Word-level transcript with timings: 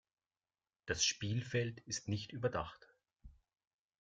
Das 0.87 1.05
Spielfeld 1.05 1.79
ist 1.81 2.07
nicht 2.07 2.31
überdacht. 2.31 2.89